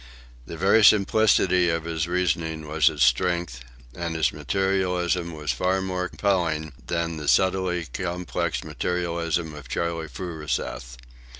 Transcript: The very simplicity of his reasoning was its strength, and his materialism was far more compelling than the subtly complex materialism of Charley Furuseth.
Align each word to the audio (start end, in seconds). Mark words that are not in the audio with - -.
The 0.47 0.57
very 0.57 0.83
simplicity 0.83 1.69
of 1.69 1.83
his 1.83 2.07
reasoning 2.07 2.67
was 2.67 2.89
its 2.89 3.03
strength, 3.03 3.59
and 3.93 4.15
his 4.15 4.33
materialism 4.33 5.31
was 5.31 5.51
far 5.51 5.79
more 5.79 6.09
compelling 6.09 6.73
than 6.83 7.17
the 7.17 7.27
subtly 7.27 7.85
complex 7.85 8.63
materialism 8.63 9.53
of 9.53 9.69
Charley 9.69 10.07
Furuseth. 10.07 10.97